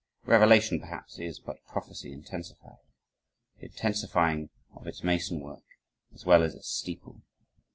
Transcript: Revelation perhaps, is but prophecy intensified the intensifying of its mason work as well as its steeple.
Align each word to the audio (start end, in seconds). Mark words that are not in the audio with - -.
Revelation 0.25 0.79
perhaps, 0.79 1.19
is 1.19 1.39
but 1.39 1.63
prophecy 1.67 2.11
intensified 2.11 2.79
the 3.59 3.65
intensifying 3.67 4.49
of 4.73 4.87
its 4.87 5.03
mason 5.03 5.41
work 5.41 5.61
as 6.11 6.25
well 6.25 6.41
as 6.41 6.55
its 6.55 6.69
steeple. 6.69 7.21